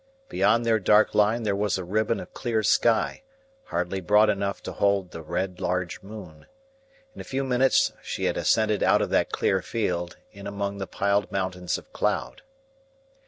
Beyond 0.29 0.65
their 0.65 0.79
dark 0.79 1.13
line 1.13 1.43
there 1.43 1.55
was 1.55 1.77
a 1.77 1.83
ribbon 1.83 2.19
of 2.19 2.33
clear 2.33 2.63
sky, 2.63 3.21
hardly 3.65 4.01
broad 4.01 4.31
enough 4.31 4.59
to 4.63 4.71
hold 4.71 5.11
the 5.11 5.21
red 5.21 5.59
large 5.61 6.01
moon. 6.01 6.47
In 7.13 7.21
a 7.21 7.23
few 7.23 7.43
minutes 7.43 7.91
she 8.01 8.23
had 8.25 8.35
ascended 8.35 8.81
out 8.81 9.03
of 9.03 9.11
that 9.11 9.31
clear 9.31 9.61
field, 9.61 10.17
in 10.31 10.47
among 10.47 10.79
the 10.79 10.87
piled 10.87 11.31
mountains 11.31 11.77
of 11.77 11.93
cloud. 11.93 12.41